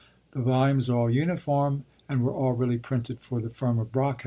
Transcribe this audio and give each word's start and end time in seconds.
The 0.31 0.41
volumes 0.41 0.89
are 0.89 0.97
all 0.97 1.09
uniform, 1.11 1.85
and 2.09 2.23
were 2.23 2.31
all 2.33 2.53
really 2.53 2.79
printed 2.79 3.19
for 3.19 3.39
the 3.39 3.51
firm 3.51 3.77
of 3.77 3.91
Brockhaus. 3.91 4.19